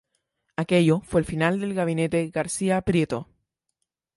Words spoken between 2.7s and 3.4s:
Prieto.